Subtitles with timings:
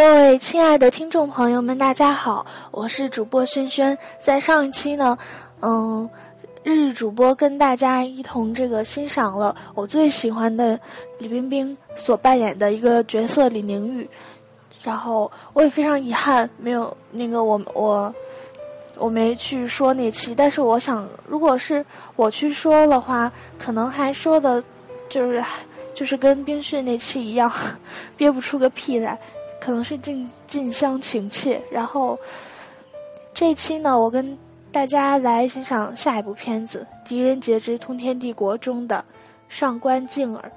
[0.00, 3.96] 各位亲爱的听众朋友们，大家好，我是主播轩轩。
[4.18, 5.18] 在上一期呢，
[5.60, 6.08] 嗯，
[6.62, 10.80] 日主播跟大家一同这个欣赏了我最喜欢的
[11.18, 14.08] 李冰冰所扮演的一个角色李宁玉，
[14.82, 18.14] 然后我也非常遗憾没有那个我我
[18.96, 21.84] 我没去说那期，但是我想，如果是
[22.16, 24.64] 我去说的话，可能还说的，
[25.10, 25.44] 就是
[25.92, 27.52] 就是跟冰训那期一样，
[28.16, 29.18] 憋不出个屁来。
[29.60, 32.18] 可能是近近乡情怯，然后
[33.34, 34.36] 这一期呢，我跟
[34.72, 39.04] 大家来欣赏下一部片子《狄仁杰之通天帝国》中的
[39.48, 40.50] 上官静儿。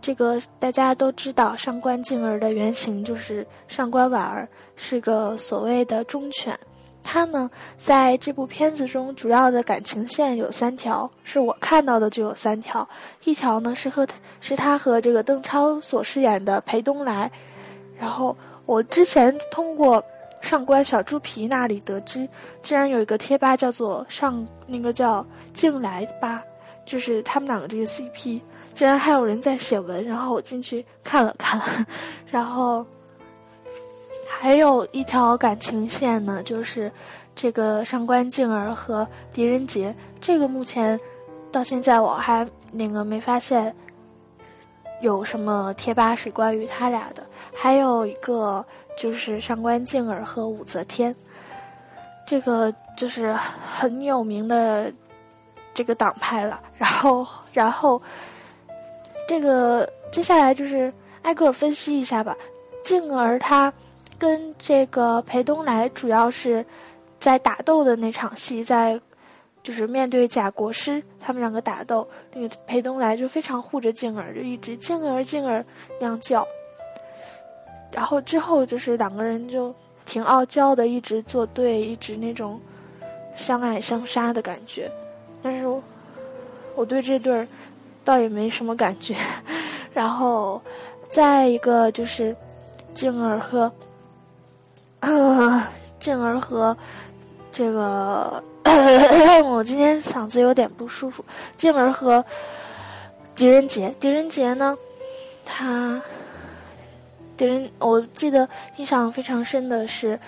[0.00, 6.58] 这个大家都知道，上官静儿的原型就是上官婉儿，是个所谓的忠犬。
[7.02, 12.88] 他呢，在这部片子中主要的感情线有三条，是我看到的就有三条。
[13.24, 14.06] 一条呢是和
[14.40, 17.30] 是他和这个邓超所饰演的裴东来。
[17.98, 18.36] 然后
[18.66, 20.02] 我之前通过
[20.40, 22.28] 上官小猪皮那里得知，
[22.62, 26.42] 竟然有一个贴吧叫做上那个叫静来吧，
[26.84, 28.40] 就是他们两个这个 CP，
[28.74, 31.60] 竟然还有人在写文，然后我进去看了看，
[32.30, 32.84] 然后
[34.28, 36.92] 还有一条感情线呢，就是
[37.34, 41.00] 这个上官静儿和狄仁杰，这个目前
[41.50, 43.74] 到现在我还那个没发现
[45.00, 47.24] 有什么贴吧是关于他俩的。
[47.58, 48.64] 还有一个
[48.98, 51.16] 就是上官静儿和武则天，
[52.26, 54.92] 这个就是很有名的
[55.72, 56.60] 这个党派了。
[56.76, 58.00] 然后，然后
[59.26, 62.36] 这个接下来就是挨个分析一下吧。
[62.84, 63.72] 静儿她
[64.18, 66.64] 跟这个裴东来主要是
[67.18, 69.00] 在打斗的那场戏，在
[69.62, 75.64] 就是面对假国师，他们两个打斗，那个裴东来就非常护着静儿，就一直静儿静儿
[75.98, 76.46] 那样叫。
[77.96, 82.60] 然后之后就是两个人就挺傲娇的，一直作对，一直那种
[83.34, 84.92] 相爱相杀的感觉。
[85.42, 85.66] 但是
[86.74, 87.48] 我对这对儿
[88.04, 89.16] 倒也没什么感觉。
[89.94, 90.60] 然后
[91.08, 92.36] 再一个就是
[92.92, 93.72] 静儿和
[95.98, 96.76] 静儿和
[97.50, 98.44] 这个
[99.46, 101.24] 我今天嗓子有点不舒服。
[101.56, 102.22] 静儿和
[103.34, 104.76] 狄仁杰，狄仁杰呢，
[105.46, 105.98] 他。
[107.36, 110.18] 狄仁，我记得印象非常深的是，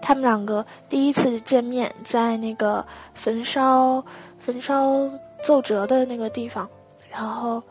[0.00, 2.84] 他们两个第一次见面在那个
[3.14, 4.04] 焚烧
[4.38, 5.08] 焚烧
[5.42, 6.68] 奏折的那个地方，
[7.10, 7.62] 然后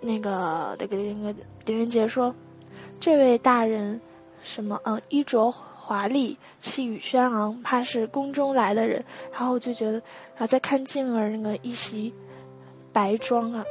[0.00, 2.34] 那个那个那个狄仁杰说
[3.00, 4.00] ：“这位大人，
[4.42, 12.14] 什么嗯，衣着华丽，气宇轩昂，怕是宫中来的人。”然后我就觉得，然后再看静儿那个一袭
[12.92, 13.64] 白装啊，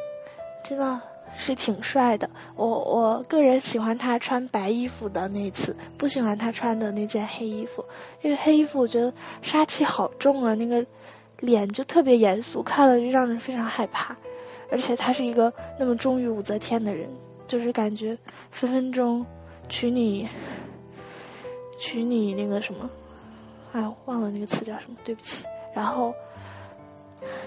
[0.64, 1.02] 真的。
[1.38, 7.84] 是挺帅的，我我个人喜欢他穿白衣服的那次，不喜欢他穿的那件黑衣服，
[8.22, 10.84] 因为黑衣服我觉得杀气好重啊，那个
[11.42, 14.16] 脸就特别严肃，看了就让人非常害怕，
[14.72, 17.10] 而且他是一个那么忠于武则天的人，
[17.48, 18.18] 就是感觉
[18.50, 19.26] 分分钟
[19.68, 20.28] 娶你，
[21.78, 22.90] 娶你那个什么，
[23.74, 25.44] 哎，忘了那个词叫什么，对不起，
[25.74, 26.14] 然后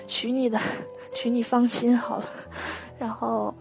[0.07, 0.61] 娶你的，
[1.15, 2.27] 娶你放心好了，
[2.99, 3.55] 然后。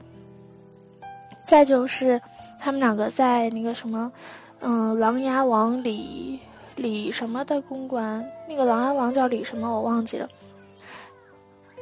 [1.47, 2.21] 再就是，
[2.59, 4.11] 他们两个在那个什么，
[4.59, 6.37] 嗯，琅琊王李
[6.75, 10.27] 李什么的公馆，那个琅琊王叫李什么，我忘记了。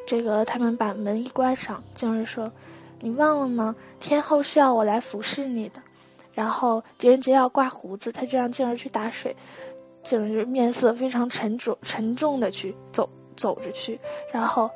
[0.05, 2.51] 这个他们把门一关上，静儿说
[3.01, 3.75] ：“你忘了吗？
[3.99, 5.81] 天后是要我来服侍你的。”
[6.31, 9.35] 然后狄仁杰要刮胡子，他就让静儿去打水，
[10.03, 13.99] 静儿面色非常沉重沉重的去走走着去。
[14.31, 14.69] 然后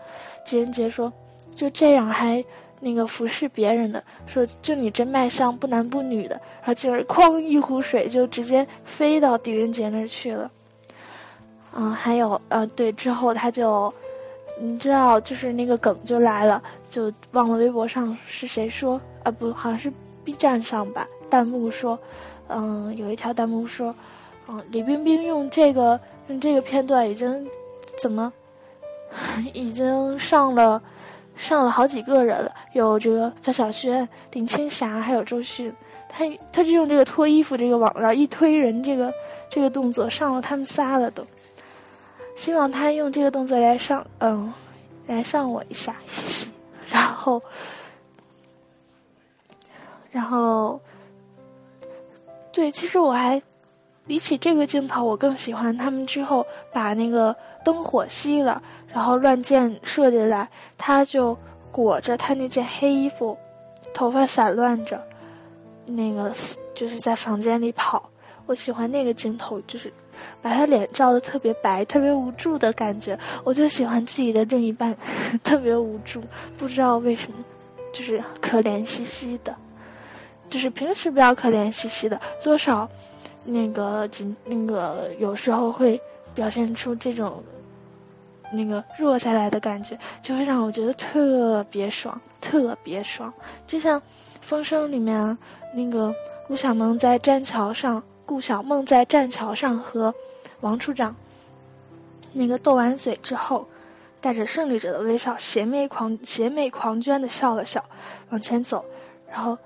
[0.44, 1.14] 狄仁杰说
[1.56, 2.44] ：“就这样还。”
[2.80, 10.50] 那个服侍别人的说：“就你这卖相不男不女的。”然后进而哐一壶水就直接飞到狄仁杰那儿去了。
[11.76, 13.94] 嗯，还有呃，对，之后他就
[14.60, 19.32] 你知道，就是那个梗就来了，就忘了微博上是谁说啊？
[19.32, 19.92] 不，好像是
[20.24, 21.08] B 站上吧？
[21.30, 22.00] 弹幕说，
[22.48, 23.94] 嗯，有一条弹幕说，
[24.48, 27.48] 嗯，李冰冰用这个用这个片段已经
[28.02, 28.34] 怎么
[29.54, 30.82] 已经上了。
[31.40, 35.74] 上了好几个人了，有这个范晓萱、林青霞，还有周迅。
[36.10, 39.14] 他他就用这个脱衣服这个网，然后一推人这个
[39.50, 41.26] 这个动作上了他们仨了都。
[42.36, 44.52] 希望他用这个动作来上，嗯，
[45.08, 45.96] 来上我一下，
[46.90, 47.42] 然后，
[50.12, 50.80] 然后，
[52.52, 53.42] 对，其实我还
[54.06, 57.34] 比起这个镜头，我更喜欢他们之后把那个
[57.64, 58.62] 灯火熄了。
[58.94, 60.48] 然后乱箭射进来，
[60.78, 61.38] 他就
[61.72, 63.38] 裹着他那件黑衣服，
[63.94, 65.02] 头发散乱着，
[65.86, 66.32] 那个
[66.74, 68.10] 就是在房间里跑。
[68.46, 69.94] 我喜欢那个镜头，就是
[70.42, 73.18] 把他脸照的特别白、特别无助的感觉。
[73.44, 74.96] 我就喜欢自己的另一半
[75.44, 76.22] 特别无助，
[76.58, 77.38] 不知道为什么，
[77.94, 79.56] 就是可怜兮兮的。
[80.50, 82.90] 就是平时不要可怜兮兮的，多少
[83.44, 86.02] 那个紧那个有时候会
[86.34, 87.44] 表现出这种
[88.52, 93.34] 那个弱下来的感觉，就会让我觉得特别爽，特别爽。
[93.68, 94.00] 就像
[94.42, 95.38] 《风声》里面
[95.74, 96.14] 那个
[96.48, 98.02] 顾小萌在栈桥上。
[98.26, 100.14] 顾小梦在栈桥上和
[100.62, 101.16] 王处长
[102.32, 103.68] 那个斗完嘴之后，
[104.22, 107.84] 带着胜利者的微笑，邪魅狂邪魅狂狷的笑了笑，
[108.30, 108.86] 往前走。
[109.28, 109.58] 然后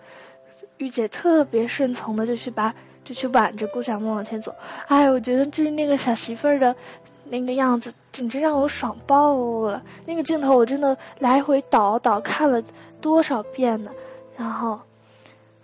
[0.77, 4.56] 玉姐特别顺从的就去把就去挽着顾小梦往前走。
[4.88, 6.74] 哎，我觉得就是那个小媳妇儿的
[7.39, 9.35] 那个样子，简直让我爽爆
[9.68, 9.81] 了。
[10.06, 12.62] 那个镜头我真的来回倒倒看了
[13.01, 13.91] 多少遍呢。
[14.38, 14.80] 然后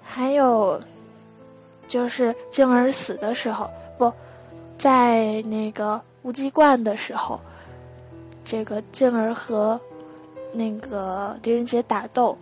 [0.03, 0.79] 还有。
[1.87, 3.67] 就是静儿死的时候，
[3.97, 4.13] 不
[4.77, 7.39] 在那个无极观的时候，
[8.45, 9.81] 这个静儿和
[10.51, 12.37] 那个狄仁杰打斗，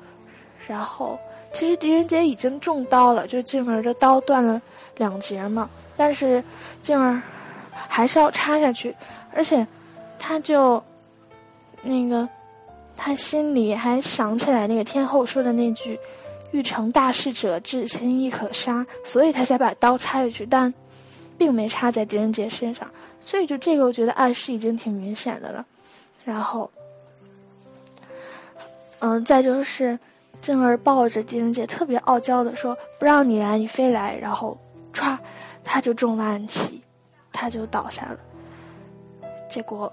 [0.67, 1.17] 然后
[1.53, 4.61] 其实狄仁杰已经中刀了，就静儿的刀断了
[4.97, 6.43] 两截嘛，但是
[6.81, 7.21] 静儿
[7.87, 8.95] 还是要插下去，
[9.33, 9.65] 而且
[10.17, 10.81] 他就
[11.81, 12.27] 那个
[12.95, 15.99] 他心里还想起来那个天后说的那句。
[16.53, 20.73] 欲成大事者，至亲亦可杀，所以他才把刀插下去，但
[21.37, 22.89] 并没插在狄仁杰身上，
[23.19, 25.63] 所以就这个，我觉得暗示已经挺明显的了。
[26.23, 26.71] 然后，
[28.99, 29.99] 嗯，再就是
[30.41, 34.57] 静儿抱着狄仁杰，特别傲娇的说：“不让你来，你非来。”然后，
[34.93, 35.17] 歘，
[35.65, 36.81] 他就中了暗器，
[37.37, 38.17] 他就倒下了。
[39.49, 39.91] 结果，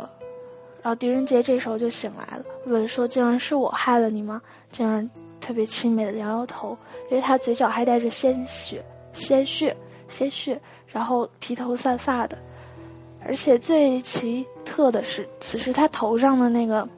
[0.82, 4.41] 然后狄仁杰这时候就醒来了，问说：“静儿，是我害了你吗？”
[4.73, 5.06] 静儿。
[5.41, 6.75] 特别凄美的摇摇头，
[7.11, 8.82] 因为他嘴角还带着鲜血、
[9.12, 9.76] 鲜血、
[10.08, 12.38] 鲜血，然后披头散发的，
[13.26, 16.88] 而且最奇特的是，此时他头上的那个，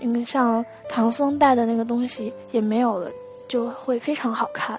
[0.00, 3.08] 那个像唐僧戴的那个东西也没有了，
[3.46, 4.76] 就会非常好看。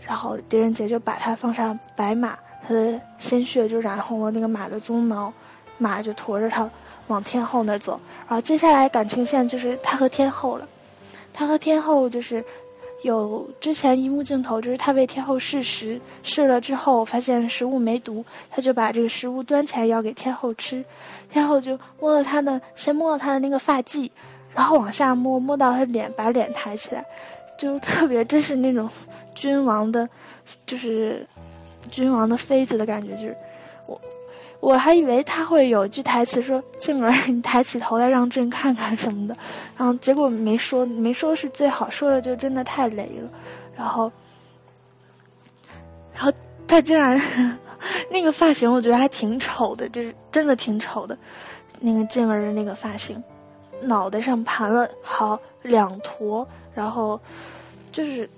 [0.00, 5.32] 然后狄仁杰就把他放上白马，他的鲜血就染红了那个马的鬃毛，
[5.78, 6.68] 马就驮着他
[7.06, 8.00] 往天后那儿走。
[8.28, 10.66] 然后接下来感情线就是他和天后了。
[11.32, 12.42] 他和天后就是
[13.02, 20.82] 有之前一幕镜头，就是他为天后试食，试了之后发现食物没毒，他就把这个食物端起来要给天后吃，
[21.30, 24.10] 天后就摸了他的，先摸了他的那个发髻，
[24.54, 27.04] 然后往下摸，摸到他脸，把脸抬起来，
[27.58, 28.88] 就特别真是那种
[29.34, 30.08] 君王的，
[30.64, 31.26] 就是
[31.86, 33.36] 君王的妃子的感觉，就是。
[33.86, 34.00] 我
[34.58, 39.36] 我还以为他会有一句台词说：“静儿，你抬起头来，让朕看看什么的。”
[39.76, 43.30] 然后结果没说，没说是最好，说了就真的太雷了。
[43.76, 44.10] 然后，
[46.12, 46.32] 然后
[46.66, 47.20] 他竟然
[48.10, 51.16] 那个发型，我觉得还挺丑的，就是真的挺丑的。
[51.78, 53.22] 那个静儿的那个发型，
[53.82, 56.44] 脑袋上盘了好两坨，
[56.74, 57.20] 然后
[57.92, 58.28] 就是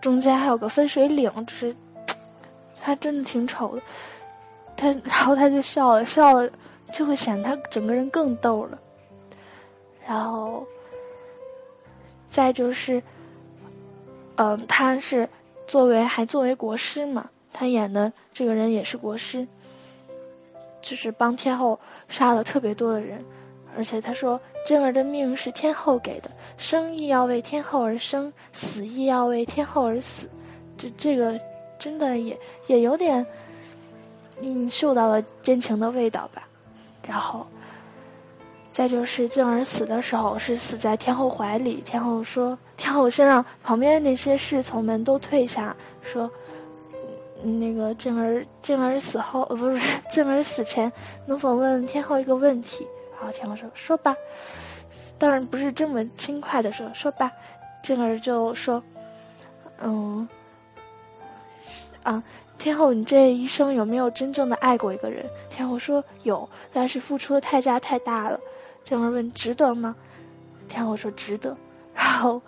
[0.00, 1.74] 中间还有个分水岭，就是
[2.86, 3.82] 他真的挺丑的。
[4.76, 6.48] 他，然后他就笑了，笑了，
[6.92, 8.78] 就会显得他整个人更逗了。
[10.06, 10.64] 然后，
[12.28, 13.02] 再就是，
[14.36, 15.28] 嗯，他是
[15.66, 19.44] 作为还作为国师嘛，他演的这个人也是国师，
[20.80, 21.76] 就是帮天后
[22.08, 23.24] 杀了特别多的人，
[23.76, 30.28] 而且他说静儿的命是天后给的，生亦要为天后而生，死亦要为天后而死，
[30.78, 31.36] 这这个
[31.86, 33.24] 真的也也有点。
[34.42, 36.46] 嗯，嗅到了奸情的味道吧，
[37.06, 37.46] 然后，
[38.72, 41.80] 再就是静儿死的时候是死在天后怀里。
[41.82, 46.28] 天后说：“天后先让旁边那些侍从们都退下，说，
[47.42, 50.92] 那个静儿静儿死后，呃，不是 静儿死前，
[51.24, 54.14] 能否问天后一个问题？”然后天后说：“说吧。”
[55.18, 57.32] 当然不是这么轻快的说，说吧。
[57.82, 58.82] 静儿就说
[59.80, 60.28] ：“嗯，
[62.10, 62.22] 啊。”
[62.58, 65.26] 天后，你这一生有没有真正的爱过一个人？
[65.50, 68.40] 天后说有，但是付出的代价太大了。
[68.82, 69.94] 静儿问值得吗？
[70.66, 71.54] 天后说值得。
[71.94, 72.40] 然后，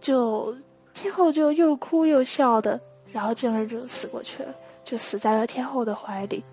[0.00, 0.54] 就
[0.94, 2.80] 天后就又哭又笑的，
[3.10, 6.44] 然后静儿就死过去了，就死在了天后的怀里。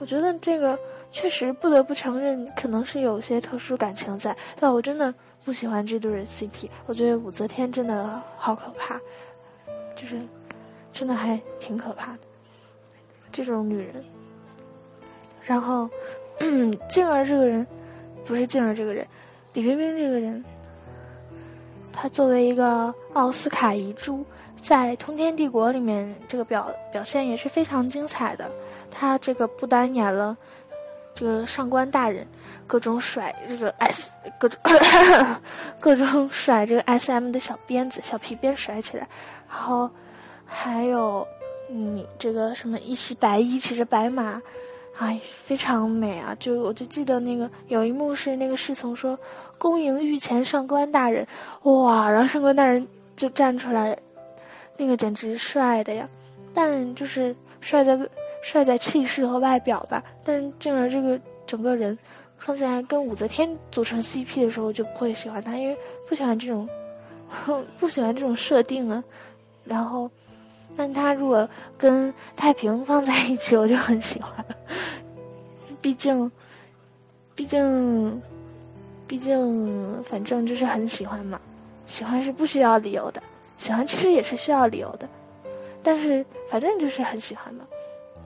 [0.00, 0.76] 我觉得这个
[1.12, 4.36] 确实不得不承认，可能是有些特殊感情在。
[4.58, 9.00] 但我真的不喜欢这对 CP，我觉得武则天真的好可怕，
[9.94, 10.20] 就是。
[10.92, 12.18] 真的还挺可怕的，
[13.30, 14.04] 这种女人。
[15.42, 15.88] 然后，
[16.88, 17.66] 静儿这个人，
[18.24, 19.06] 不是静儿这个人，
[19.52, 20.44] 李冰冰这个人，
[21.92, 24.24] 她作为一个奥斯卡遗珠，
[24.60, 28.50] 在《通天帝国》里面这个表表现也是非常精彩的。
[28.90, 30.36] 她这个不单演了
[31.14, 32.26] 这个上官大人，
[32.66, 34.60] 各种甩这个 S，各种
[35.80, 39.08] 各种甩这个 SM 的小鞭子、小皮鞭甩起来，
[39.48, 39.90] 然后
[40.50, 41.24] 还有
[41.68, 44.42] 你这个什么一袭白衣骑着白马。
[44.96, 46.36] 哎，非常美啊！
[46.40, 49.16] 就我就记得那个有一幕是那个侍从说
[49.56, 51.24] “恭迎御前上官大人”，
[51.62, 52.10] 哇！
[52.10, 53.96] 然后上官大人就站出来，
[54.76, 56.08] 那个简直帅的呀！
[56.52, 57.96] 但就是帅在
[58.42, 61.96] 帅在气势和外表吧，但进了这个整个人
[62.36, 65.76] 放在跟武则天组成 CP 的时候就不会喜欢他，因为
[66.08, 66.68] 不喜欢这种
[67.78, 69.04] 不喜欢这种设定啊。
[69.62, 70.10] 然后。
[70.78, 74.32] 但他如果跟太平放在一起，我就很喜欢。
[75.82, 76.30] 毕竟，
[77.34, 78.22] 毕竟，
[79.08, 81.40] 毕竟，反正就是很喜欢嘛。
[81.88, 83.20] 喜欢是不需要理由的，
[83.56, 85.08] 喜欢其实也是需要理由的。
[85.82, 87.64] 但是反正就是很喜欢嘛。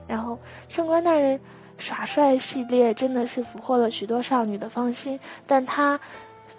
[0.07, 0.37] 然后
[0.69, 1.39] 上官大人
[1.79, 5.99] 耍帅系列真的是俘获了许多少女的芳心，但他。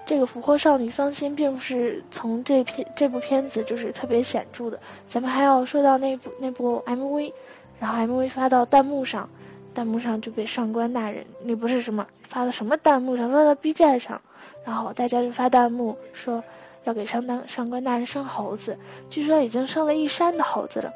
[0.07, 4.79] 这个俘获少女芳心，并不是从这片这部片子就是特别显著的。
[5.09, 7.33] 咱们还要说到那部那部 MV，
[7.81, 9.29] 然后 MV 发到弹幕上，
[9.75, 14.21] 弹幕上就被上官大人，那不是什么发到什么弹幕上，发到 B 站上，
[14.65, 16.45] 然后大家就发弹幕说
[16.85, 18.77] 要给上当上官大人生猴子，
[19.09, 20.93] 据说已经生了一山的猴子了。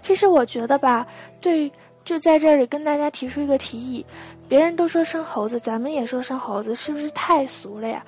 [0.00, 1.04] 其实我觉得吧，
[1.40, 1.68] 对，
[2.06, 4.06] 就在这里跟大家提出一个提议。
[4.48, 8.02] 别人都说生猴子，咱们也说生猴子，是不是太俗了呀？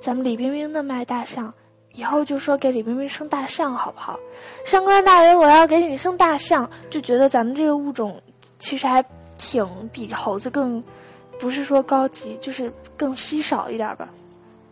[0.00, 1.54] 咱们李冰冰的卖大象，
[1.94, 4.18] 以后就说给李冰冰生大象好不好？
[4.66, 8.20] 上官大人，我要给你生大象，就觉得咱们这个物种
[8.58, 9.02] 其实还
[9.38, 10.82] 挺比猴子更，
[11.38, 14.08] 不是说高级，就是更稀少一点吧。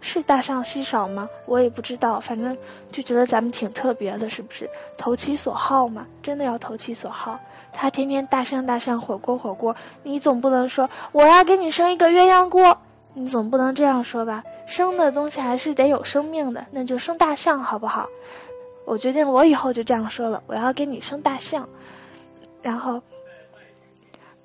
[0.00, 1.28] 是大象稀少吗？
[1.46, 2.58] 我也不知道，反正
[2.90, 4.68] 就觉得咱们挺特别的，是不是？
[4.98, 7.38] 投其所好嘛，真的要投其所好。
[7.72, 12.78] 他天天大象大象火锅火锅，你总不能说我要给你生一个鸳鸯锅，
[13.14, 14.44] 你总不能这样说吧？
[14.66, 18.08] 生的东西还是得有生命的，那就生大象好不好？
[18.84, 21.68] 我决定我以后就这样说了，我要给你生大象。
[22.62, 23.02] 然后，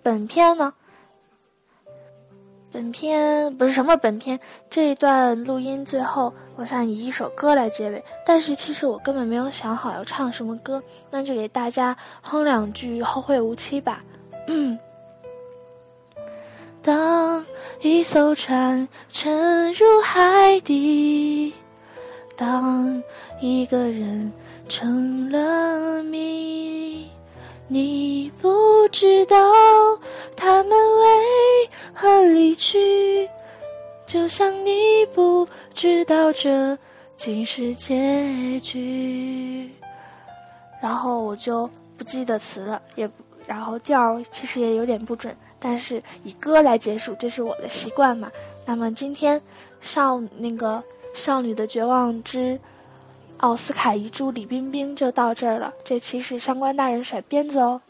[0.02, 0.74] 本片呢？
[2.72, 8.04] 本片不是什么本片，这一段录音最后，我想以一首歌来结尾。
[8.26, 14.04] 但是其实我根本没有想好要唱什么歌，那就给大家哼两句《后会无期》吧。
[16.84, 17.46] 当
[17.82, 21.54] 一艘船沉入海底，
[22.36, 23.02] 当
[23.42, 24.32] 一个人
[24.70, 27.10] 成了谜。
[27.70, 29.38] 你不知道
[30.36, 33.30] 他们为何离去，
[34.06, 36.78] 就像你不知道这
[37.18, 39.70] 竟是结局。
[40.82, 43.10] 然后我就不记得词了，也
[43.46, 48.32] 然后调其实也有点不准，但是以歌来结束，这是我的习惯嘛。
[48.66, 49.42] 那么今天
[49.82, 50.82] 少那个
[51.14, 52.58] 少女的绝望之。
[53.38, 57.82] 奥斯卡遗珠李冰冰就到这儿了，这期是上官大人甩鞭子哦。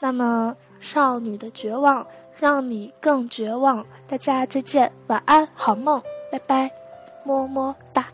[0.00, 2.06] 那么少女的绝望
[2.38, 6.70] 让你更绝望，大家再见，晚安，好梦，拜拜，
[7.24, 8.06] 么么哒。